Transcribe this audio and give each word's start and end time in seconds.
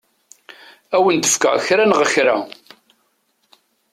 Ad 0.95 0.97
awen-d-fkeɣ 1.01 1.55
kra 1.65 1.85
neɣ 1.85 2.01
kra. 2.13 2.37